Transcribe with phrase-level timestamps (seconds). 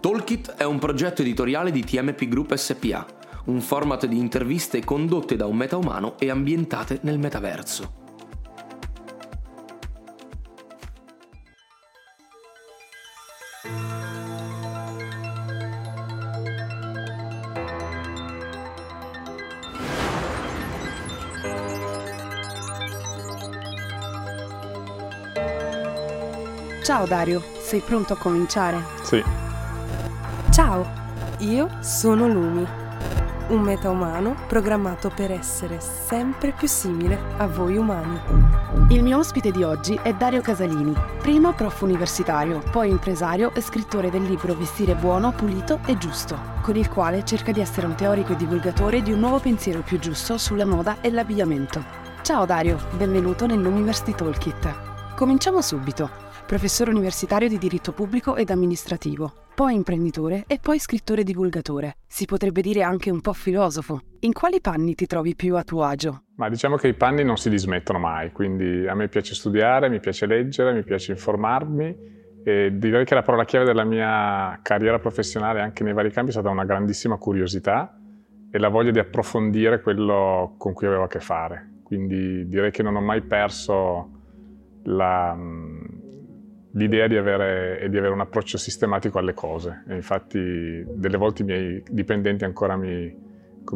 [0.00, 3.04] Talkit è un progetto editoriale di TMP Group SPA,
[3.46, 8.06] un format di interviste condotte da un metaumano e ambientate nel metaverso.
[26.84, 28.82] Ciao Dario, sei pronto a cominciare?
[29.02, 29.37] Sì.
[30.58, 30.84] Ciao,
[31.38, 32.66] io sono Lumi,
[33.50, 38.18] un metaumano programmato per essere sempre più simile a voi umani.
[38.88, 44.10] Il mio ospite di oggi è Dario Casalini, prima prof universitario, poi impresario e scrittore
[44.10, 48.32] del libro Vestire buono, pulito e giusto, con il quale cerca di essere un teorico
[48.32, 51.84] e divulgatore di un nuovo pensiero più giusto sulla moda e l'abbigliamento.
[52.22, 55.14] Ciao Dario, benvenuto nell'University Toolkit.
[55.14, 56.10] Cominciamo subito
[56.44, 61.96] professore universitario di diritto pubblico ed amministrativo, poi imprenditore e poi scrittore divulgatore.
[62.06, 64.02] Si potrebbe dire anche un po' filosofo.
[64.20, 66.26] In quali panni ti trovi più a tuo agio?
[66.36, 69.98] Ma diciamo che i panni non si dismettono mai, quindi a me piace studiare, mi
[69.98, 71.96] piace leggere, mi piace informarmi
[72.44, 76.34] e direi che la parola chiave della mia carriera professionale anche nei vari campi è
[76.34, 77.98] stata una grandissima curiosità
[78.52, 81.80] e la voglia di approfondire quello con cui avevo a che fare.
[81.82, 84.10] Quindi direi che non ho mai perso
[84.84, 85.36] la,
[86.78, 89.82] l'idea di avere, di avere, un approccio sistematico alle cose.
[89.88, 93.14] E infatti delle volte i miei dipendenti ancora mi,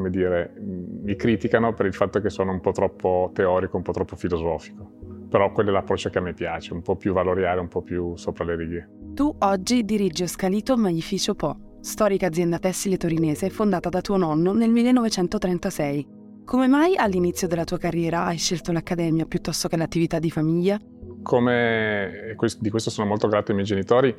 [0.08, 4.14] dire, mi criticano per il fatto che sono un po' troppo teorico, un po' troppo
[4.16, 4.90] filosofico.
[5.28, 8.16] Però quello è l'approccio che a me piace, un po' più valoriale, un po' più
[8.16, 8.88] sopra le righe.
[9.14, 14.70] Tu oggi dirigi Scalito Magnificio Po, storica azienda tessile torinese fondata da tuo nonno nel
[14.70, 16.20] 1936.
[16.44, 20.78] Come mai all'inizio della tua carriera hai scelto l'accademia piuttosto che l'attività di famiglia?
[21.22, 24.14] Come di questo sono molto grato ai miei genitori,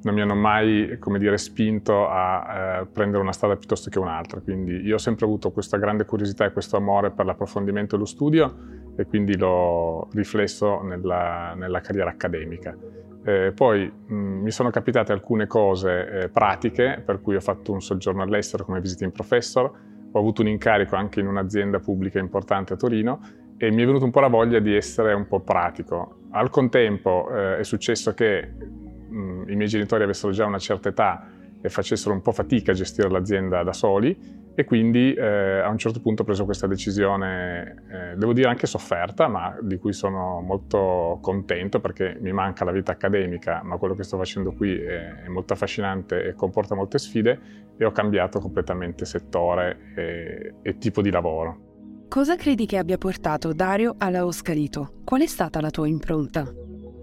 [0.00, 4.40] non mi hanno mai, dire, spinto a eh, prendere una strada piuttosto che un'altra.
[4.40, 8.04] Quindi io ho sempre avuto questa grande curiosità e questo amore per l'approfondimento e lo
[8.04, 8.56] studio
[8.96, 12.76] e quindi l'ho riflesso nella, nella carriera accademica.
[13.24, 17.80] Eh, poi mh, mi sono capitate alcune cose eh, pratiche, per cui ho fatto un
[17.80, 19.70] soggiorno all'estero come visiting professor,
[20.10, 23.20] ho avuto un incarico anche in un'azienda pubblica importante a Torino
[23.56, 26.17] e mi è venuta un po' la voglia di essere un po' pratico.
[26.30, 31.26] Al contempo eh, è successo che mh, i miei genitori avessero già una certa età
[31.60, 35.78] e facessero un po' fatica a gestire l'azienda da soli e quindi eh, a un
[35.78, 40.40] certo punto ho preso questa decisione, eh, devo dire anche sofferta, ma di cui sono
[40.40, 45.22] molto contento perché mi manca la vita accademica, ma quello che sto facendo qui è,
[45.22, 47.40] è molto affascinante e comporta molte sfide
[47.76, 51.67] e ho cambiato completamente settore e, e tipo di lavoro.
[52.08, 54.92] Cosa credi che abbia portato Dario alla Oscarito?
[55.04, 56.50] Qual è stata la tua impronta?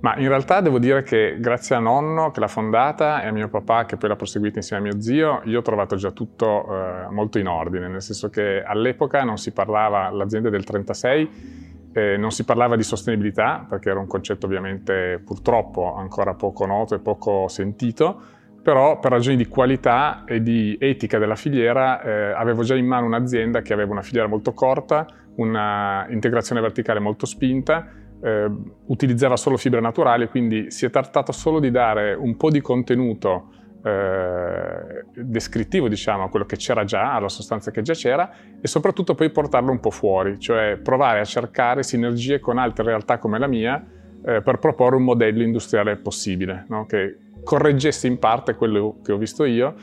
[0.02, 3.48] Ma in realtà devo dire che grazie a nonno che l'ha fondata e a mio
[3.48, 7.12] papà che poi l'ha proseguita insieme a mio zio, io ho trovato già tutto eh,
[7.12, 12.32] molto in ordine, nel senso che all'epoca non si parlava, l'azienda del 36, eh, non
[12.32, 17.48] si parlava di sostenibilità perché era un concetto ovviamente purtroppo ancora poco noto e poco
[17.48, 18.22] sentito,
[18.66, 23.06] però per ragioni di qualità e di etica della filiera eh, avevo già in mano
[23.06, 27.88] un'azienda che aveva una filiera molto corta, una integrazione verticale molto spinta,
[28.20, 28.52] eh,
[28.88, 33.52] utilizzava solo fibre naturali, quindi si è trattato solo di dare un po' di contenuto
[33.84, 39.14] eh, descrittivo diciamo, a quello che c'era già, alla sostanza che già c'era e soprattutto
[39.14, 43.46] poi portarlo un po' fuori, cioè provare a cercare sinergie con altre realtà come la
[43.46, 43.86] mia
[44.26, 46.88] eh, per proporre un modello industriale possibile, no?
[46.88, 49.74] che correggesse in parte quello che ho visto io,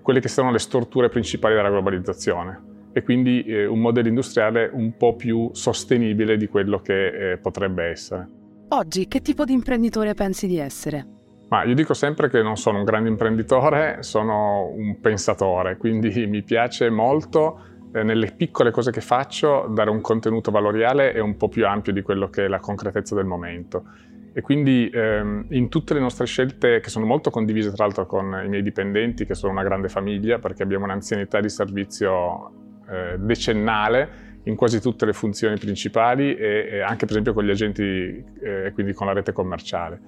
[0.00, 4.96] quelle che sono le storture principali della globalizzazione e quindi eh, un modello industriale un
[4.96, 8.28] po' più sostenibile di quello che eh, potrebbe essere.
[8.70, 11.06] Oggi che tipo di imprenditore pensi di essere?
[11.48, 16.42] Ma io dico sempre che non sono un grande imprenditore, sono un pensatore, quindi mi
[16.42, 17.60] piace molto
[17.92, 21.92] eh, nelle piccole cose che faccio dare un contenuto valoriale e un po' più ampio
[21.92, 23.84] di quello che è la concretezza del momento.
[24.32, 28.42] E quindi ehm, in tutte le nostre scelte, che sono molto condivise tra l'altro con
[28.44, 32.52] i miei dipendenti, che sono una grande famiglia, perché abbiamo un'anzianità di servizio
[32.88, 37.50] eh, decennale in quasi tutte le funzioni principali e, e anche per esempio con gli
[37.50, 40.00] agenti e eh, quindi con la rete commerciale.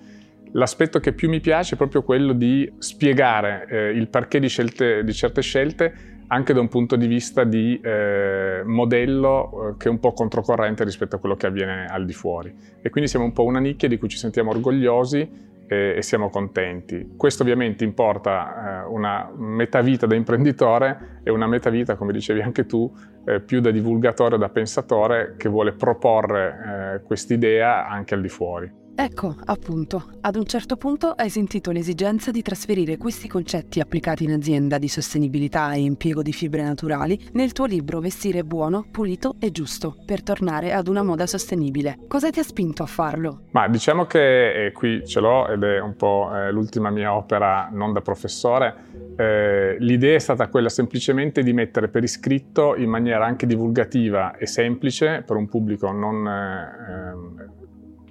[0.53, 5.05] L'aspetto che più mi piace è proprio quello di spiegare eh, il perché di, scelte,
[5.05, 5.95] di, certe scelte
[6.33, 10.85] anche da un punto di vista di eh, modello eh, che è un po' controcorrente
[10.85, 12.55] rispetto a quello che avviene al di fuori.
[12.81, 15.29] E quindi siamo un po' una nicchia di cui ci sentiamo orgogliosi
[15.67, 17.15] e, e siamo contenti.
[17.17, 22.93] Questo ovviamente importa eh, una metavita da imprenditore e una metavita, come dicevi anche tu,
[23.25, 28.71] eh, più da divulgatore da pensatore che vuole proporre eh, quest'idea anche al di fuori.
[28.95, 34.33] Ecco, appunto, ad un certo punto hai sentito l'esigenza di trasferire questi concetti applicati in
[34.33, 39.51] azienda di sostenibilità e impiego di fibre naturali nel tuo libro Vestire buono, pulito e
[39.53, 41.99] giusto, per tornare ad una moda sostenibile.
[42.09, 43.45] Cosa ti ha spinto a farlo?
[43.53, 47.71] Ma diciamo che eh, qui ce l'ho ed è un po' eh, l'ultima mia opera
[47.73, 48.75] non da professore.
[49.17, 54.47] Eh, l'idea è stata quella semplicemente di mettere per iscritto in maniera anche divulgativa e
[54.47, 57.60] semplice per un pubblico non eh, ehm,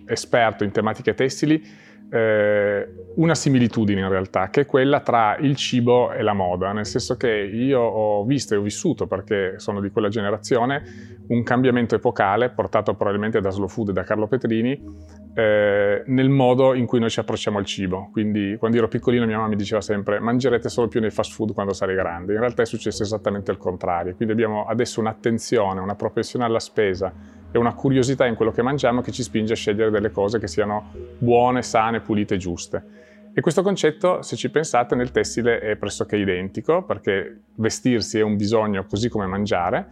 [0.09, 1.63] esperto in tematiche tessili,
[2.11, 6.85] eh, una similitudine in realtà, che è quella tra il cibo e la moda, nel
[6.85, 11.95] senso che io ho visto e ho vissuto, perché sono di quella generazione, un cambiamento
[11.95, 14.81] epocale portato probabilmente da Slow Food e da Carlo Petrini
[15.35, 18.09] eh, nel modo in cui noi ci approcciamo al cibo.
[18.11, 21.53] Quindi quando ero piccolino mia mamma mi diceva sempre mangerete solo più nei fast food
[21.53, 22.33] quando sarei grande.
[22.33, 24.15] In realtà è successo esattamente il contrario.
[24.15, 27.13] Quindi abbiamo adesso un'attenzione, una propensione alla spesa
[27.51, 30.47] e una curiosità in quello che mangiamo che ci spinge a scegliere delle cose che
[30.47, 33.07] siano buone, sane, pulite giuste.
[33.33, 38.35] E questo concetto, se ci pensate, nel tessile è pressoché identico, perché vestirsi è un
[38.35, 39.87] bisogno così come mangiare,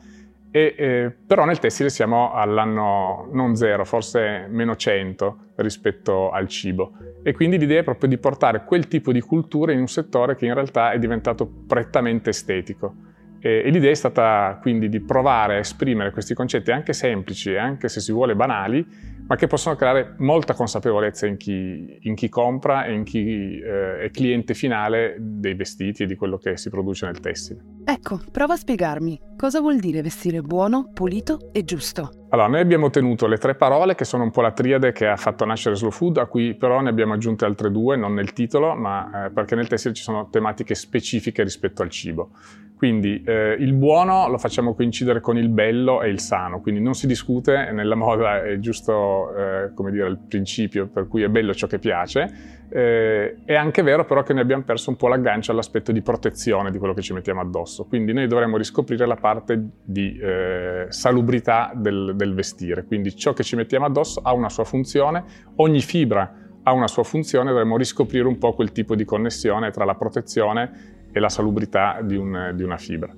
[0.50, 6.94] e, eh, però nel tessile siamo all'anno non zero, forse meno 100 rispetto al cibo.
[7.22, 10.46] E quindi l'idea è proprio di portare quel tipo di cultura in un settore che
[10.46, 12.96] in realtà è diventato prettamente estetico.
[13.40, 18.00] E, l'idea è stata quindi di provare a esprimere questi concetti anche semplici, anche se
[18.00, 18.86] si vuole banali,
[19.28, 24.00] ma che possono creare molta consapevolezza in chi, in chi compra e in chi eh,
[24.00, 27.62] è cliente finale dei vestiti e di quello che si produce nel tessile.
[27.86, 32.27] Ecco, prova a spiegarmi cosa vuol dire vestire buono, pulito e giusto.
[32.30, 35.16] Allora, noi abbiamo tenuto le tre parole che sono un po' la triade che ha
[35.16, 38.76] fatto nascere Slow Food, a cui però ne abbiamo aggiunte altre due, non nel titolo,
[38.76, 42.32] ma eh, perché nel tessile ci sono tematiche specifiche rispetto al cibo.
[42.76, 46.96] Quindi eh, il buono lo facciamo coincidere con il bello e il sano, quindi non
[46.96, 51.54] si discute, nella moda è giusto eh, come dire, il principio per cui è bello
[51.54, 52.57] ciò che piace.
[52.70, 56.70] Eh, è anche vero però che noi abbiamo perso un po' l'aggancio all'aspetto di protezione
[56.70, 61.72] di quello che ci mettiamo addosso, quindi noi dovremmo riscoprire la parte di eh, salubrità
[61.74, 65.24] del, del vestire, quindi ciò che ci mettiamo addosso ha una sua funzione,
[65.56, 69.86] ogni fibra ha una sua funzione, dovremmo riscoprire un po' quel tipo di connessione tra
[69.86, 73.14] la protezione e la salubrità di, un, di una fibra.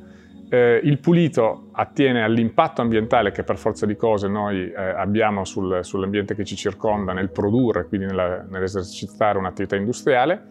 [0.51, 5.79] Eh, il pulito attiene all'impatto ambientale che per forza di cose noi eh, abbiamo sul,
[5.83, 10.47] sull'ambiente che ci circonda nel produrre, quindi nella, nell'esercitare un'attività industriale.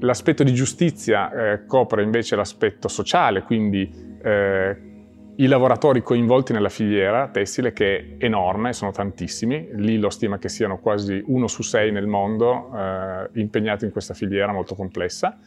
[0.00, 3.90] L'aspetto di giustizia eh, copre invece l'aspetto sociale, quindi
[4.22, 4.76] eh,
[5.36, 10.50] i lavoratori coinvolti nella filiera tessile che è enorme, sono tantissimi, lì lo stima che
[10.50, 15.38] siano quasi uno su sei nel mondo eh, impegnati in questa filiera molto complessa.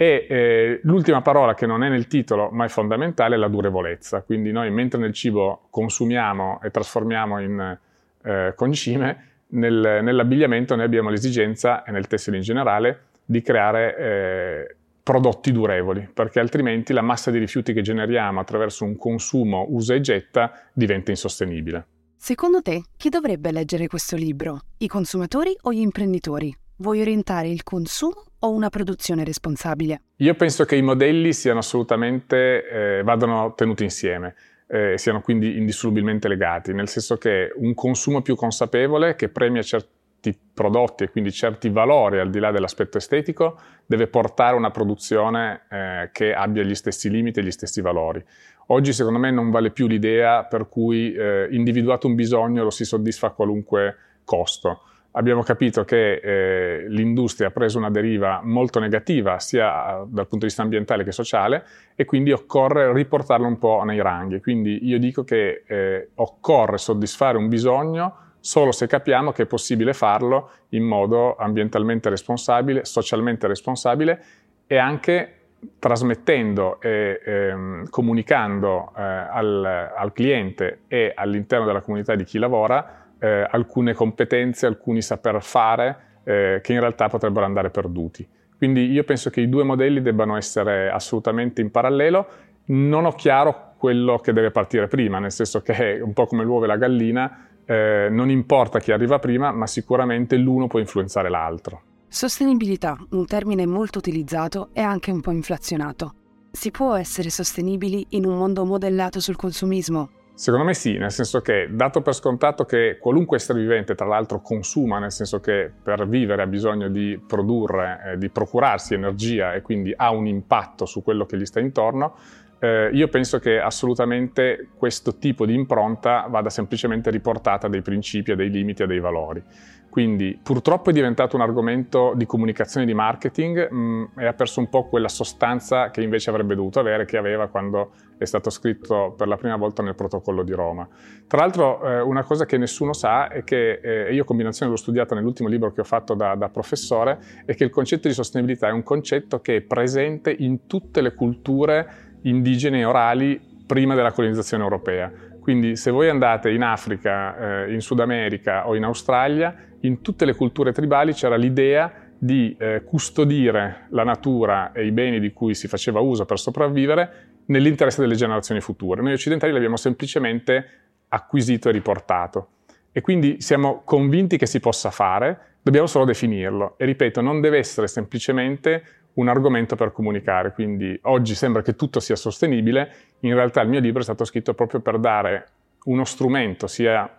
[0.00, 4.22] E eh, l'ultima parola che non è nel titolo ma è fondamentale è la durevolezza.
[4.22, 7.78] Quindi noi mentre nel cibo consumiamo e trasformiamo in
[8.22, 14.76] eh, concime, nel, nell'abbigliamento noi abbiamo l'esigenza, e nel tessile in generale, di creare eh,
[15.02, 20.00] prodotti durevoli, perché altrimenti la massa di rifiuti che generiamo attraverso un consumo usa e
[20.00, 21.86] getta diventa insostenibile.
[22.14, 24.60] Secondo te, chi dovrebbe leggere questo libro?
[24.78, 26.56] I consumatori o gli imprenditori?
[26.80, 30.02] Vuoi orientare il consumo o una produzione responsabile?
[30.18, 34.36] Io penso che i modelli siano assolutamente, eh, vadano tenuti insieme.
[34.68, 40.38] Eh, siano quindi indissolubilmente legati, nel senso che un consumo più consapevole che premia certi
[40.54, 46.10] prodotti e quindi certi valori al di là dell'aspetto estetico deve portare una produzione eh,
[46.12, 48.24] che abbia gli stessi limiti e gli stessi valori.
[48.66, 52.84] Oggi secondo me non vale più l'idea per cui eh, individuato un bisogno lo si
[52.84, 54.82] soddisfa a qualunque costo
[55.18, 60.46] abbiamo capito che eh, l'industria ha preso una deriva molto negativa sia dal punto di
[60.46, 64.40] vista ambientale che sociale e quindi occorre riportarla un po' nei ranghi.
[64.40, 69.92] Quindi io dico che eh, occorre soddisfare un bisogno solo se capiamo che è possibile
[69.92, 74.24] farlo in modo ambientalmente responsabile, socialmente responsabile
[74.68, 75.32] e anche
[75.80, 83.07] trasmettendo e ehm, comunicando eh, al, al, cliente e all'interno della comunità di chi lavora
[83.18, 88.26] eh, alcune competenze, alcuni saper fare eh, che in realtà potrebbero andare perduti.
[88.56, 92.26] Quindi io penso che i due modelli debbano essere assolutamente in parallelo.
[92.66, 96.42] Non ho chiaro quello che deve partire prima, nel senso che è un po' come
[96.42, 101.28] l'uovo e la gallina, eh, non importa chi arriva prima, ma sicuramente l'uno può influenzare
[101.28, 101.82] l'altro.
[102.08, 106.14] Sostenibilità, un termine molto utilizzato e anche un po' inflazionato.
[106.50, 110.10] Si può essere sostenibili in un mondo modellato sul consumismo?
[110.38, 114.40] Secondo me sì, nel senso che dato per scontato che qualunque essere vivente tra l'altro
[114.40, 119.62] consuma, nel senso che per vivere ha bisogno di produrre, eh, di procurarsi energia e
[119.62, 122.14] quindi ha un impatto su quello che gli sta intorno,
[122.60, 128.30] eh, io penso che assolutamente questo tipo di impronta vada semplicemente riportata a dei principi,
[128.30, 129.42] a dei limiti, a dei valori.
[129.88, 134.60] Quindi purtroppo è diventato un argomento di comunicazione di marketing mh, mm, e ha perso
[134.60, 139.14] un po' quella sostanza che invece avrebbe dovuto avere, che aveva quando è stato scritto
[139.16, 140.86] per la prima volta nel protocollo di Roma.
[141.26, 145.14] Tra l'altro eh, una cosa che nessuno sa è che, eh, io combinazione l'ho studiata
[145.14, 148.72] nell'ultimo libro che ho fatto da, da professore, è che il concetto di sostenibilità è
[148.72, 154.62] un concetto che è presente in tutte le culture indigene e orali prima della colonizzazione
[154.62, 155.12] europea.
[155.48, 160.26] Quindi se voi andate in Africa, eh, in Sud America o in Australia, in tutte
[160.26, 165.54] le culture tribali c'era l'idea di eh, custodire la natura e i beni di cui
[165.54, 169.00] si faceva uso per sopravvivere nell'interesse delle generazioni future.
[169.00, 170.66] Noi occidentali l'abbiamo semplicemente
[171.08, 172.48] acquisito e riportato.
[172.92, 176.74] E quindi siamo convinti che si possa fare, dobbiamo solo definirlo.
[176.76, 178.82] E ripeto, non deve essere semplicemente
[179.18, 180.52] un argomento per comunicare.
[180.52, 184.54] Quindi oggi sembra che tutto sia sostenibile, in realtà il mio libro è stato scritto
[184.54, 185.46] proprio per dare
[185.84, 187.18] uno strumento sia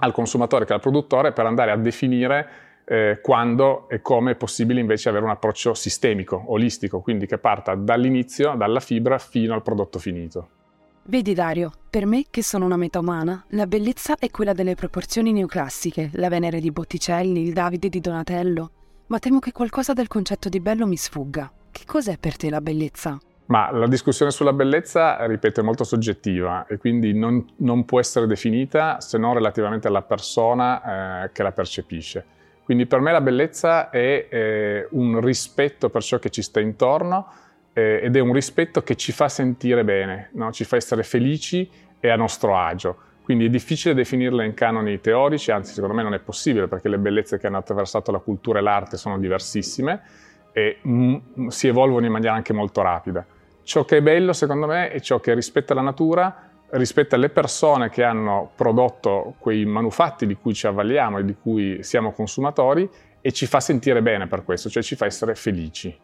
[0.00, 2.48] al consumatore che al produttore per andare a definire
[2.84, 7.74] eh, quando e come è possibile invece avere un approccio sistemico, olistico, quindi che parta
[7.74, 10.48] dall'inizio, dalla fibra, fino al prodotto finito.
[11.04, 15.32] Vedi Dario, per me che sono una meta umana, la bellezza è quella delle proporzioni
[15.32, 18.70] neoclassiche, la Venere di Botticelli, il Davide di Donatello,
[19.08, 21.50] ma temo che qualcosa del concetto di bello mi sfugga.
[21.70, 23.18] Che cos'è per te la bellezza?
[23.46, 28.26] Ma la discussione sulla bellezza, ripeto, è molto soggettiva e quindi non, non può essere
[28.26, 32.24] definita se non relativamente alla persona eh, che la percepisce.
[32.62, 37.32] Quindi per me la bellezza è eh, un rispetto per ciò che ci sta intorno
[37.72, 40.52] eh, ed è un rispetto che ci fa sentire bene, no?
[40.52, 43.07] ci fa essere felici e a nostro agio.
[43.28, 46.96] Quindi è difficile definirla in canoni teorici, anzi secondo me non è possibile perché le
[46.96, 50.00] bellezze che hanno attraversato la cultura e l'arte sono diversissime
[50.50, 53.26] e mm, si evolvono in maniera anche molto rapida.
[53.64, 57.90] Ciò che è bello secondo me è ciò che rispetta la natura, rispetta le persone
[57.90, 62.88] che hanno prodotto quei manufatti di cui ci avvaliamo e di cui siamo consumatori
[63.20, 65.94] e ci fa sentire bene per questo, cioè ci fa essere felici.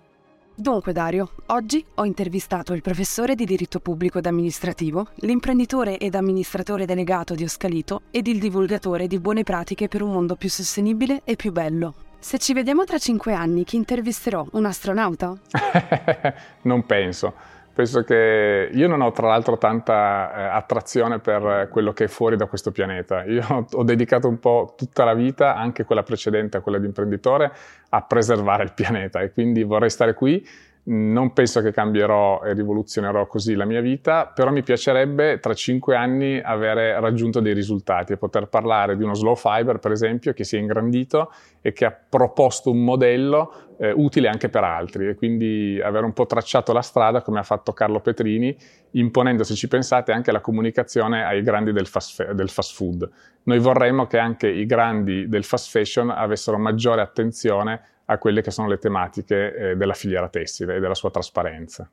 [0.57, 6.87] Dunque Dario, oggi ho intervistato il professore di diritto pubblico ed amministrativo, l'imprenditore ed amministratore
[6.87, 11.35] delegato di Oscalito ed il divulgatore di buone pratiche per un mondo più sostenibile e
[11.35, 11.95] più bello.
[12.21, 14.47] Se ci vediamo tra cinque anni, chi intervisterò?
[14.53, 15.37] Un astronauta?
[16.63, 17.35] non penso.
[17.75, 22.37] Penso che io non ho tra l'altro tanta eh, attrazione per quello che è fuori
[22.37, 23.25] da questo pianeta.
[23.25, 27.53] Io ho dedicato un po' tutta la vita, anche quella precedente a quella di imprenditore,
[27.89, 30.47] a preservare il pianeta e quindi vorrei stare qui
[30.87, 35.97] non penso che cambierò e rivoluzionerò così la mia vita, però mi piacerebbe tra cinque
[35.97, 40.45] anni avere raggiunto dei risultati e poter parlare di uno slow fiber, per esempio, che
[40.45, 45.15] si è ingrandito e che ha proposto un modello eh, utile anche per altri e
[45.15, 48.55] quindi avere un po' tracciato la strada come ha fatto Carlo Petrini,
[48.93, 53.09] imponendo, se ci pensate, anche la comunicazione ai grandi del fast, del fast food.
[53.45, 58.51] Noi vorremmo che anche i grandi del fast fashion avessero maggiore attenzione a quelle che
[58.51, 61.91] sono le tematiche eh, della filiera tessile e della sua trasparenza.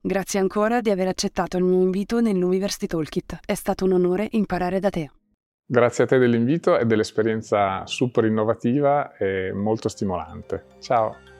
[0.00, 3.40] Grazie ancora di aver accettato il mio invito nell'University Toolkit.
[3.46, 5.10] È stato un onore imparare da te.
[5.66, 10.64] Grazie a te dell'invito e dell'esperienza super innovativa e molto stimolante.
[10.80, 11.33] Ciao!